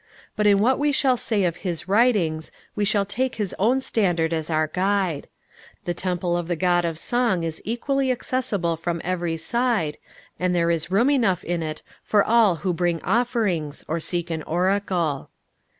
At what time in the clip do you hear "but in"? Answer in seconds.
0.35-0.57